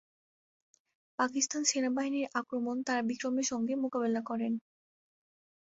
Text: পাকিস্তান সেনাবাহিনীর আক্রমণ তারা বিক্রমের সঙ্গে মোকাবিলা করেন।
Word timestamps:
পাকিস্তান 1.19 1.61
সেনাবাহিনীর 1.65 2.31
আক্রমণ 2.35 2.75
তারা 2.87 3.01
বিক্রমের 3.09 3.45
সঙ্গে 3.51 3.73
মোকাবিলা 3.83 4.21
করেন। 4.29 4.53